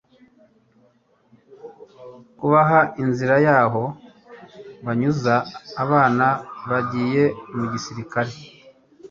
[2.37, 3.83] kubaha inzira y'aho
[4.85, 5.33] banyuza
[5.83, 6.25] abana
[6.69, 7.23] bagiye
[7.57, 8.33] mu gisirikare